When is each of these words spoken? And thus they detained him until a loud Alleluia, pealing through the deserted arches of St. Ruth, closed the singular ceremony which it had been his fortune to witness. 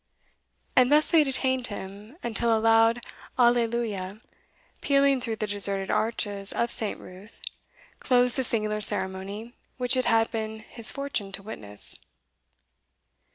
And 0.75 0.91
thus 0.91 1.11
they 1.11 1.23
detained 1.23 1.67
him 1.67 2.17
until 2.23 2.57
a 2.57 2.57
loud 2.57 3.01
Alleluia, 3.37 4.19
pealing 4.81 5.21
through 5.21 5.35
the 5.35 5.45
deserted 5.45 5.91
arches 5.91 6.51
of 6.53 6.71
St. 6.71 6.99
Ruth, 6.99 7.39
closed 7.99 8.35
the 8.35 8.43
singular 8.43 8.81
ceremony 8.81 9.53
which 9.77 9.95
it 9.95 10.05
had 10.05 10.31
been 10.31 10.61
his 10.61 10.89
fortune 10.89 11.31
to 11.33 11.43
witness. 11.43 11.99